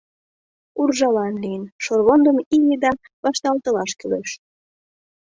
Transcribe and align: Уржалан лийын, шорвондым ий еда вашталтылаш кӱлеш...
Уржалан 0.79 1.33
лийын, 1.43 1.63
шорвондым 1.83 2.37
ий 2.55 2.65
еда 2.75 2.91
вашталтылаш 3.23 3.91
кӱлеш... 3.99 4.29